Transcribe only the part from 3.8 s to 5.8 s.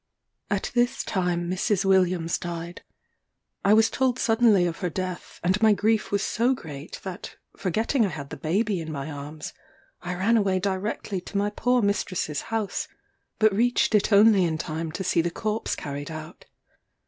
told suddenly of her death, and my